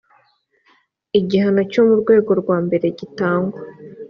[1.19, 3.57] igihano cyo mu rwego rwa mbere gitangwa